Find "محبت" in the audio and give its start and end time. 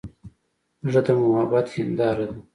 1.23-1.65